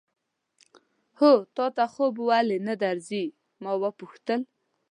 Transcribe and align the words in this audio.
هو، 1.19 1.33
تا 1.55 1.65
ته 1.75 1.83
خوب 1.93 2.13
ولې 2.29 2.57
نه 2.67 2.75
درځي؟ 2.83 3.25
ما 3.63 3.71
وپوښتل. 3.81 4.41